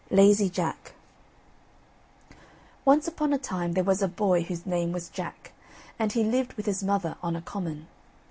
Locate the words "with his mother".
6.53-7.15